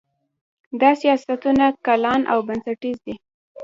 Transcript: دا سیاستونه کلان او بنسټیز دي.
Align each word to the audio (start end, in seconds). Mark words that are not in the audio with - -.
دا 0.81 0.91
سیاستونه 1.01 1.65
کلان 1.85 2.21
او 2.31 2.39
بنسټیز 2.47 2.97
دي. 3.05 3.15